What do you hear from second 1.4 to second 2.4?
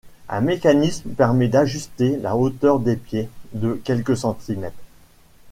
d'ajuster la